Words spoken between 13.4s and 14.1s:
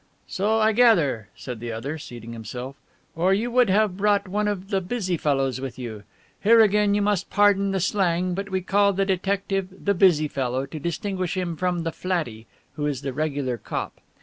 cop.